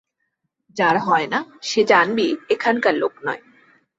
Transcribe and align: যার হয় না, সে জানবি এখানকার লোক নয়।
যার 0.77 0.95
হয় 0.99 1.27
না, 1.27 1.39
সে 1.61 1.81
জানবি 1.91 2.25
এখানকার 2.49 2.93
লোক 2.93 3.13
নয়। 3.25 3.41